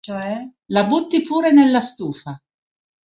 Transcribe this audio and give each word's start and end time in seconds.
La 0.73 0.83
butti 0.85 1.21
pure 1.21 1.51
nella 1.51 1.79
stufa!". 1.79 2.35